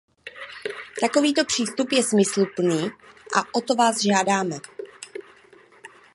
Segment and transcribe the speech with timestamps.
[1.01, 2.89] Takovýto přístup je smysluplný,
[3.35, 4.59] a o to vás žádáme.